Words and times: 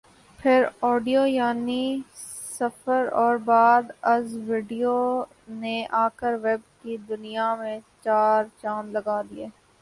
پھر 0.39 0.59
آڈیو 0.83 1.25
یعنی 1.27 1.83
ص 2.13 2.23
سفر 2.53 3.03
اور 3.15 3.35
بعد 3.45 3.83
آز 4.13 4.25
ویڈیو 4.47 4.95
نے 5.59 5.75
آکر 5.99 6.33
ویب 6.43 6.61
کی 6.81 6.97
دنیا 7.09 7.53
میں 7.55 7.75
چارہ 8.03 8.43
چاند 8.61 8.87
لگا 8.95 9.21
د 9.23 9.31